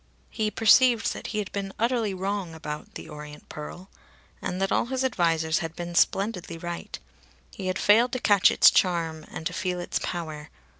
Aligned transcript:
He 0.31 0.49
perceived 0.49 1.13
that 1.13 1.27
he 1.27 1.37
had 1.37 1.51
been 1.51 1.73
utterly 1.77 2.11
wrong 2.11 2.55
about 2.55 2.95
"The 2.95 3.07
Orient 3.07 3.47
Pearl." 3.49 3.87
And 4.41 4.59
that 4.59 4.71
all 4.71 4.87
his 4.87 5.03
advisers 5.03 5.59
had 5.59 5.75
been 5.75 5.93
splendidly 5.93 6.57
right. 6.57 6.97
He 7.51 7.67
had 7.67 7.77
failed 7.77 8.11
to 8.13 8.19
catch 8.19 8.49
its 8.49 8.71
charm 8.71 9.25
and 9.29 9.45
to 9.45 9.53
feel 9.53 9.79
its 9.79 9.99
power. 10.01 10.49